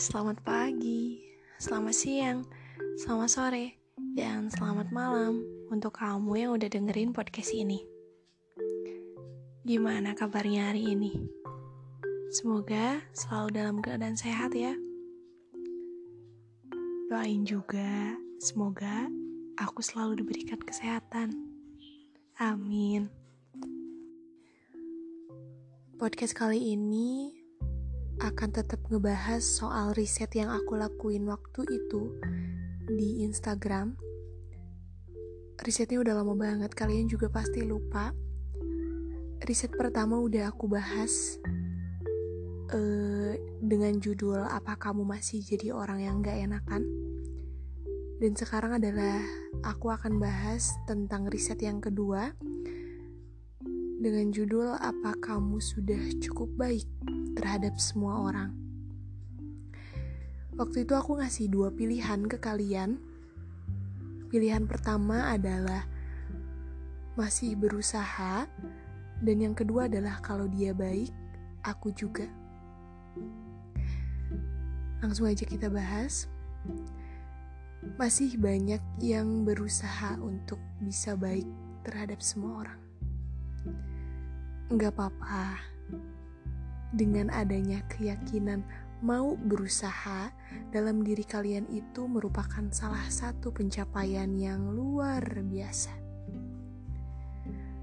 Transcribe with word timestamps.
Selamat 0.00 0.40
pagi, 0.40 1.20
selamat 1.60 1.92
siang, 1.92 2.40
selamat 3.04 3.28
sore, 3.28 3.76
dan 4.16 4.48
selamat 4.48 4.88
malam 4.96 5.44
untuk 5.68 5.92
kamu 5.92 6.40
yang 6.40 6.50
udah 6.56 6.72
dengerin 6.72 7.12
podcast 7.12 7.52
ini. 7.52 7.84
Gimana 9.60 10.16
kabarnya 10.16 10.72
hari 10.72 10.96
ini? 10.96 11.20
Semoga 12.32 13.04
selalu 13.12 13.48
dalam 13.52 13.76
keadaan 13.84 14.16
sehat 14.16 14.56
ya. 14.56 14.72
Doain 17.12 17.44
juga, 17.44 18.16
semoga 18.40 19.04
aku 19.60 19.84
selalu 19.84 20.24
diberikan 20.24 20.64
kesehatan. 20.64 21.36
Amin. 22.40 23.12
Podcast 26.00 26.32
kali 26.32 26.72
ini 26.72 27.39
akan 28.20 28.48
tetap 28.52 28.84
ngebahas 28.92 29.40
soal 29.40 29.96
riset 29.96 30.28
yang 30.36 30.52
aku 30.52 30.76
lakuin 30.76 31.24
waktu 31.24 31.64
itu 31.64 32.20
di 32.84 33.24
Instagram. 33.24 33.96
Risetnya 35.60 36.00
udah 36.04 36.20
lama 36.20 36.36
banget, 36.36 36.72
kalian 36.76 37.08
juga 37.08 37.32
pasti 37.32 37.64
lupa. 37.64 38.12
Riset 39.40 39.72
pertama 39.72 40.20
udah 40.20 40.52
aku 40.52 40.68
bahas 40.68 41.40
uh, 42.76 43.32
dengan 43.64 43.96
judul 43.96 44.44
"Apa 44.44 44.76
Kamu 44.76 45.04
Masih 45.04 45.40
Jadi 45.40 45.72
Orang 45.72 46.04
Yang 46.04 46.28
Gak 46.28 46.38
Enakan?" 46.44 46.82
Dan 48.20 48.36
sekarang 48.36 48.76
adalah 48.76 49.24
aku 49.64 49.88
akan 49.88 50.20
bahas 50.20 50.76
tentang 50.84 51.24
riset 51.32 51.56
yang 51.64 51.80
kedua 51.80 52.36
dengan 54.00 54.32
judul 54.32 54.80
"Apa 54.80 55.12
Kamu 55.20 55.60
Sudah 55.60 56.00
Cukup 56.24 56.48
Baik?" 56.56 56.88
terhadap 57.36 57.76
semua 57.76 58.24
orang. 58.24 58.56
Waktu 60.56 60.88
itu 60.88 60.96
aku 60.96 61.20
ngasih 61.20 61.52
dua 61.52 61.68
pilihan 61.72 62.24
ke 62.24 62.40
kalian. 62.40 62.96
Pilihan 64.32 64.64
pertama 64.64 65.32
adalah 65.32 65.84
masih 67.16 67.56
berusaha, 67.56 68.48
dan 69.20 69.36
yang 69.36 69.52
kedua 69.52 69.88
adalah 69.88 70.16
kalau 70.24 70.48
dia 70.48 70.72
baik, 70.72 71.12
aku 71.60 71.92
juga. 71.92 72.24
Langsung 75.04 75.28
aja 75.28 75.44
kita 75.44 75.68
bahas. 75.68 76.28
Masih 77.96 78.36
banyak 78.36 78.80
yang 79.00 79.48
berusaha 79.48 80.20
untuk 80.20 80.60
bisa 80.84 81.16
baik 81.16 81.48
terhadap 81.84 82.20
semua 82.20 82.64
orang. 82.64 82.89
Enggak 84.70 84.94
apa-apa, 84.94 85.58
dengan 86.94 87.26
adanya 87.34 87.82
keyakinan 87.90 88.62
mau 89.02 89.34
berusaha 89.34 90.30
dalam 90.70 91.02
diri 91.02 91.24
kalian 91.24 91.66
itu 91.72 92.04
merupakan 92.06 92.62
salah 92.70 93.02
satu 93.08 93.50
pencapaian 93.50 94.30
yang 94.36 94.70
luar 94.70 95.22
biasa. 95.42 95.90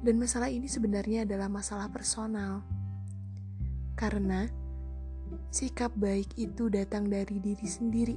Dan 0.00 0.16
masalah 0.16 0.48
ini 0.48 0.64
sebenarnya 0.64 1.28
adalah 1.28 1.52
masalah 1.52 1.92
personal. 1.92 2.64
Karena 3.92 4.48
sikap 5.52 5.92
baik 5.92 6.32
itu 6.40 6.72
datang 6.72 7.12
dari 7.12 7.36
diri 7.44 7.66
sendiri. 7.68 8.16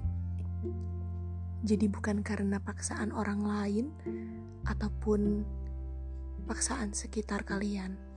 Jadi 1.64 1.86
bukan 1.92 2.24
karena 2.24 2.64
paksaan 2.64 3.12
orang 3.12 3.44
lain 3.44 3.86
ataupun 4.64 5.44
paksaan 6.48 6.96
sekitar 6.96 7.44
kalian. 7.44 8.13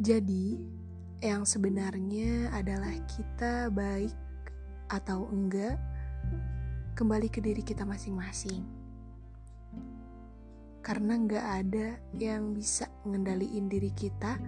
Jadi, 0.00 0.56
yang 1.20 1.44
sebenarnya 1.44 2.48
adalah 2.56 2.96
kita 3.04 3.68
baik 3.68 4.16
atau 4.88 5.28
enggak 5.28 5.76
kembali 6.96 7.28
ke 7.28 7.44
diri 7.44 7.60
kita 7.60 7.84
masing-masing. 7.84 8.64
Karena 10.80 11.20
enggak 11.20 11.44
ada 11.44 12.00
yang 12.16 12.56
bisa 12.56 12.88
ngendaliin 13.04 13.68
diri 13.68 13.92
kita 13.92 14.40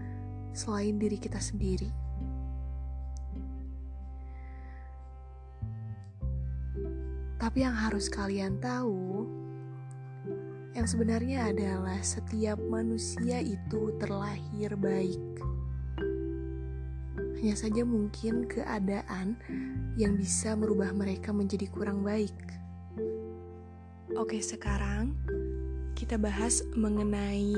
selain 0.56 0.96
diri 0.96 1.20
kita 1.20 1.36
sendiri. 1.36 1.92
Tapi 7.36 7.58
yang 7.60 7.76
harus 7.76 8.08
kalian 8.08 8.56
tahu, 8.56 9.28
yang 10.72 10.88
sebenarnya 10.88 11.52
adalah 11.52 12.00
setiap 12.00 12.56
manusia 12.56 13.44
itu 13.44 13.92
terlahir 14.00 14.72
baik. 14.80 15.20
Hanya 17.36 17.56
saja 17.58 17.84
mungkin 17.84 18.48
keadaan 18.48 19.36
yang 20.00 20.16
bisa 20.16 20.56
merubah 20.56 20.96
mereka 20.96 21.28
menjadi 21.34 21.68
kurang 21.68 22.00
baik. 22.00 22.36
Oke, 24.16 24.40
sekarang 24.40 25.12
kita 25.92 26.16
bahas 26.16 26.64
mengenai 26.72 27.52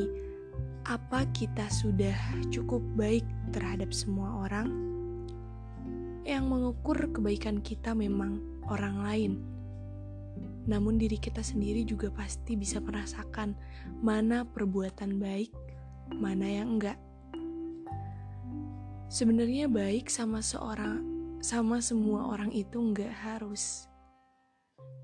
apa 0.84 1.22
kita 1.30 1.70
sudah 1.70 2.16
cukup 2.50 2.82
baik 2.98 3.24
terhadap 3.54 3.94
semua 3.94 4.42
orang. 4.42 4.68
Yang 6.26 6.44
mengukur 6.50 6.98
kebaikan 7.14 7.62
kita 7.62 7.94
memang 7.94 8.42
orang 8.66 8.96
lain 9.04 9.32
namun 10.64 10.96
diri 10.96 11.20
kita 11.20 11.44
sendiri 11.44 11.84
juga 11.84 12.08
pasti 12.08 12.56
bisa 12.56 12.80
merasakan 12.80 13.52
mana 14.00 14.48
perbuatan 14.48 15.20
baik, 15.20 15.52
mana 16.16 16.48
yang 16.48 16.80
enggak. 16.80 16.98
Sebenarnya 19.12 19.68
baik 19.68 20.08
sama 20.08 20.40
seorang 20.40 21.04
sama 21.44 21.84
semua 21.84 22.32
orang 22.32 22.48
itu 22.56 22.80
enggak 22.80 23.12
harus. 23.12 23.84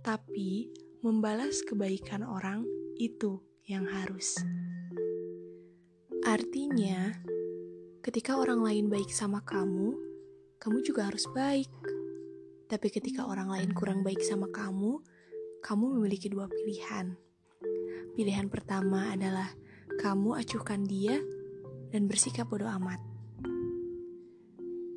Tapi 0.01 0.73
membalas 1.05 1.61
kebaikan 1.69 2.25
orang 2.25 2.65
itu 2.97 3.45
yang 3.69 3.85
harus. 3.85 4.41
Artinya, 6.25 7.13
ketika 8.01 8.41
orang 8.41 8.65
lain 8.65 8.89
baik 8.89 9.13
sama 9.13 9.45
kamu, 9.45 9.97
kamu 10.61 10.79
juga 10.85 11.09
harus 11.09 11.25
baik. 11.33 11.69
Tapi 12.69 12.89
ketika 12.93 13.25
orang 13.29 13.53
lain 13.53 13.71
kurang 13.73 14.01
baik 14.01 14.21
sama 14.25 14.49
kamu, 14.53 15.01
kamu 15.61 16.01
memiliki 16.01 16.33
dua 16.33 16.49
pilihan. 16.49 17.13
Pilihan 18.17 18.49
pertama 18.49 19.13
adalah 19.13 19.53
kamu 20.01 20.41
acuhkan 20.41 20.89
dia 20.89 21.21
dan 21.93 22.09
bersikap 22.09 22.49
bodoh 22.49 22.69
amat. 22.81 23.01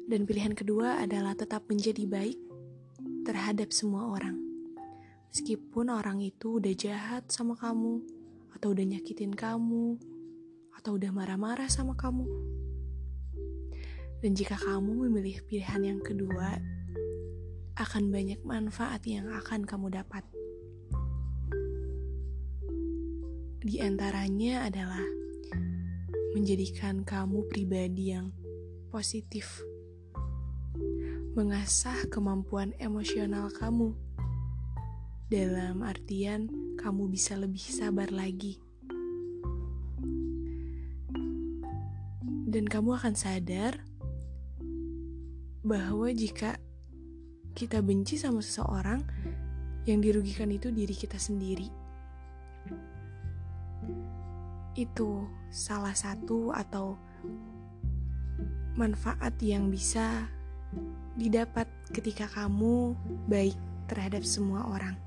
Dan 0.08 0.24
pilihan 0.24 0.56
kedua 0.56 1.04
adalah 1.04 1.36
tetap 1.36 1.68
menjadi 1.68 2.08
baik 2.08 2.40
terhadap 3.28 3.72
semua 3.76 4.12
orang. 4.12 4.40
Meskipun 5.34 5.90
orang 5.90 6.22
itu 6.22 6.62
udah 6.62 6.74
jahat 6.78 7.26
sama 7.32 7.58
kamu, 7.58 8.04
atau 8.54 8.72
udah 8.72 8.86
nyakitin 8.86 9.34
kamu, 9.34 9.98
atau 10.78 10.96
udah 10.96 11.10
marah-marah 11.10 11.68
sama 11.68 11.98
kamu. 11.98 12.28
Dan 14.22 14.38
jika 14.38 14.56
kamu 14.56 15.10
memilih 15.10 15.42
pilihan 15.50 15.82
yang 15.82 16.00
kedua, 16.00 16.62
akan 17.74 18.14
banyak 18.14 18.40
manfaat 18.46 19.02
yang 19.10 19.28
akan 19.34 19.66
kamu 19.66 19.90
dapat. 19.90 20.22
Di 23.64 23.80
antaranya 23.80 24.68
adalah 24.68 25.00
menjadikan 26.36 27.08
kamu 27.08 27.48
pribadi 27.48 28.12
yang 28.12 28.28
positif, 28.92 29.64
mengasah 31.32 31.96
kemampuan 32.12 32.76
emosional 32.76 33.48
kamu. 33.56 33.96
Dalam 35.32 35.80
artian, 35.80 36.52
kamu 36.76 37.08
bisa 37.08 37.40
lebih 37.40 37.64
sabar 37.64 38.12
lagi, 38.12 38.60
dan 42.52 42.68
kamu 42.68 43.00
akan 43.00 43.16
sadar 43.16 43.80
bahwa 45.64 46.12
jika 46.12 46.60
kita 47.56 47.80
benci 47.80 48.20
sama 48.20 48.44
seseorang, 48.44 49.08
yang 49.88 50.04
dirugikan 50.04 50.52
itu 50.52 50.68
diri 50.68 50.92
kita 50.92 51.16
sendiri 51.16 51.83
itu 54.74 55.30
salah 55.54 55.94
satu 55.94 56.50
atau 56.50 56.98
manfaat 58.74 59.38
yang 59.42 59.70
bisa 59.70 60.26
didapat 61.14 61.70
ketika 61.94 62.26
kamu 62.26 62.98
baik 63.30 63.58
terhadap 63.86 64.26
semua 64.26 64.66
orang. 64.66 64.98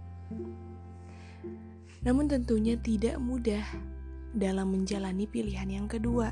Namun 2.06 2.30
tentunya 2.30 2.78
tidak 2.78 3.18
mudah 3.18 3.66
dalam 4.30 4.70
menjalani 4.70 5.26
pilihan 5.26 5.66
yang 5.66 5.90
kedua. 5.90 6.30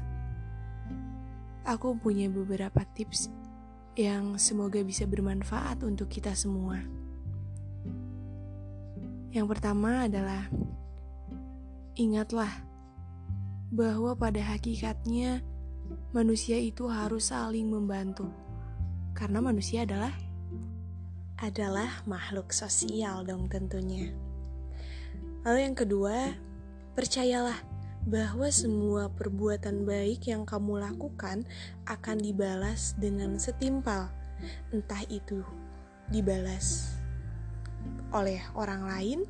Aku 1.67 1.99
punya 1.99 2.31
beberapa 2.31 2.87
tips 2.95 3.33
yang 3.99 4.39
semoga 4.39 4.85
bisa 4.87 5.03
bermanfaat 5.09 5.83
untuk 5.83 6.07
kita 6.07 6.31
semua. 6.39 6.79
Yang 9.35 9.47
pertama 9.51 10.07
adalah 10.07 10.47
ingatlah 11.99 12.74
bahwa 13.75 14.15
pada 14.15 14.39
hakikatnya 14.39 15.43
manusia 16.15 16.55
itu 16.63 16.87
harus 16.87 17.35
saling 17.35 17.67
membantu, 17.67 18.31
Karena 19.19 19.43
manusia 19.43 19.83
adalah 19.83 20.15
adalah 21.43 21.91
makhluk 22.07 22.55
sosial 22.55 23.27
dong 23.27 23.51
tentunya. 23.51 24.15
Lalu 25.43 25.59
yang 25.71 25.75
kedua, 25.75 26.35
percayalah 26.95 27.59
bahwa 28.07 28.47
semua 28.55 29.11
perbuatan 29.11 29.83
baik 29.83 30.31
yang 30.31 30.47
kamu 30.47 30.79
lakukan 30.79 31.43
akan 31.91 32.17
dibalas 32.23 32.95
dengan 32.95 33.35
setimpal. 33.43 34.07
Entah 34.71 35.03
itu 35.11 35.43
dibalas 36.15 36.95
oleh 38.15 38.39
orang 38.55 38.87
lain 38.87 39.21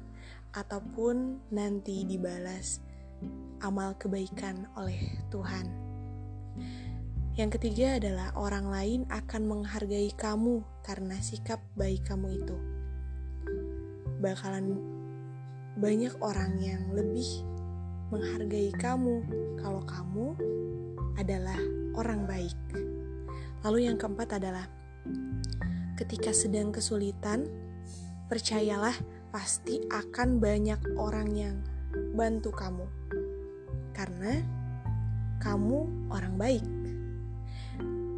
ataupun 0.52 1.40
nanti 1.48 2.04
dibalas 2.04 2.83
amal 3.62 3.94
kebaikan 3.98 4.66
oleh 4.74 5.18
Tuhan. 5.30 5.66
Yang 7.34 7.58
ketiga 7.58 7.98
adalah 7.98 8.30
orang 8.38 8.70
lain 8.70 9.00
akan 9.10 9.42
menghargai 9.50 10.14
kamu 10.14 10.62
karena 10.86 11.18
sikap 11.18 11.58
baik 11.74 12.06
kamu 12.06 12.38
itu. 12.38 12.56
Bakalan 14.22 14.78
banyak 15.74 16.14
orang 16.22 16.54
yang 16.62 16.94
lebih 16.94 17.26
menghargai 18.14 18.70
kamu 18.78 19.26
kalau 19.58 19.82
kamu 19.82 20.26
adalah 21.18 21.58
orang 21.98 22.22
baik. 22.22 22.54
Lalu 23.66 23.90
yang 23.90 23.98
keempat 23.98 24.38
adalah 24.38 24.70
ketika 25.98 26.30
sedang 26.30 26.70
kesulitan, 26.70 27.50
percayalah 28.30 28.94
pasti 29.34 29.82
akan 29.90 30.38
banyak 30.38 30.78
orang 30.94 31.34
yang 31.34 31.56
bantu 32.14 32.54
kamu. 32.54 32.86
Karena 33.94 34.42
kamu 35.38 36.10
orang 36.10 36.34
baik. 36.34 36.66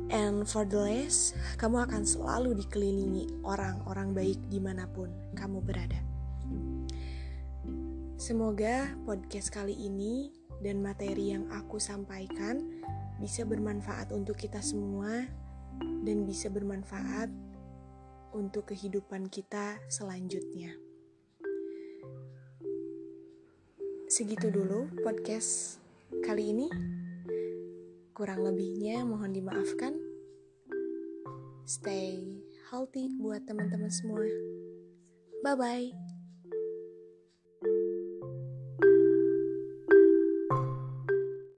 And 0.07 0.47
for 0.47 0.63
the 0.63 0.81
last, 0.81 1.35
kamu 1.59 1.91
akan 1.91 2.07
selalu 2.07 2.63
dikelilingi 2.63 3.43
orang-orang 3.43 4.15
baik 4.15 4.39
di 4.47 4.63
mana 4.63 4.87
pun 4.87 5.11
kamu 5.35 5.59
berada. 5.61 5.99
Semoga 8.17 8.97
podcast 9.05 9.53
kali 9.53 9.75
ini 9.75 10.33
dan 10.65 10.81
materi 10.81 11.37
yang 11.37 11.51
aku 11.53 11.77
sampaikan 11.77 12.81
bisa 13.21 13.45
bermanfaat 13.45 14.15
untuk 14.15 14.39
kita 14.39 14.63
semua 14.63 15.27
dan 15.83 16.25
bisa 16.25 16.49
bermanfaat 16.49 17.29
untuk 18.33 18.73
kehidupan 18.73 19.29
kita 19.29 19.77
selanjutnya. 19.91 20.86
Segitu 24.07 24.55
dulu 24.55 24.87
podcast 25.03 25.83
kali 26.23 26.55
ini. 26.55 26.71
Kurang 28.15 28.47
lebihnya 28.47 29.03
mohon 29.03 29.35
dimaafkan. 29.35 29.99
Stay 31.67 32.23
healthy 32.71 33.11
buat 33.19 33.43
teman-teman 33.51 33.91
semua. 33.91 34.23
Bye 35.43 35.59
bye. 35.59 36.06